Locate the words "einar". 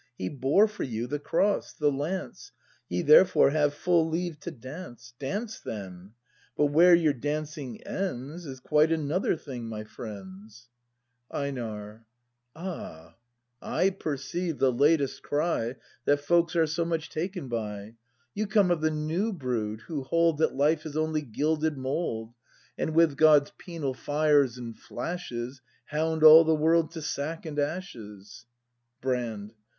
11.75-12.05